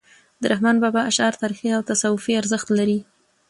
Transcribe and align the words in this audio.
د 0.41 0.43
رحمان 0.51 0.77
بابا 0.83 1.01
اشعار 1.11 1.33
تاریخي 1.41 1.69
او 1.75 1.81
تصوفي 1.89 2.33
ارزښت 2.41 2.67
لري. 2.79 2.99